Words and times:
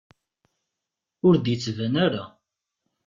Ur 1.27 1.35
d-yettban 1.37 1.95
ara. 2.05 2.23